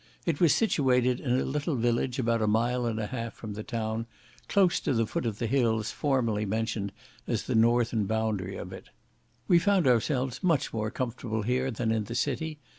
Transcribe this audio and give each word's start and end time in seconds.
It 0.25 0.41
was 0.41 0.51
situated 0.51 1.19
in 1.19 1.39
a 1.39 1.45
little 1.45 1.75
village 1.75 2.17
about 2.17 2.41
a 2.41 2.47
mile 2.47 2.87
and 2.87 2.99
a 2.99 3.05
half 3.05 3.35
from 3.35 3.53
the 3.53 3.61
town, 3.61 4.07
close 4.47 4.79
to 4.79 4.93
the 4.95 5.05
foot 5.05 5.27
of 5.27 5.37
the 5.37 5.45
hills 5.45 5.91
formerly 5.91 6.43
mentioned 6.43 6.91
as 7.27 7.43
the 7.43 7.53
northern 7.53 8.05
boundary 8.07 8.57
of 8.57 8.73
it. 8.73 8.89
We 9.47 9.59
found 9.59 9.85
ourselves 9.85 10.41
much 10.43 10.73
more 10.73 10.89
comfortable 10.89 11.43
here 11.43 11.69
than 11.69 11.91
in 11.91 12.05
the 12.05 12.15
city. 12.15 12.57